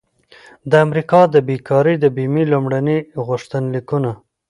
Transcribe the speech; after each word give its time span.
د 0.69 0.73
امریکا 0.85 1.21
د 1.33 1.35
بیکارۍ 1.47 1.95
د 1.99 2.05
بیمې 2.15 2.43
لومړني 2.53 2.97
غوښتنلیکونه 3.25 4.11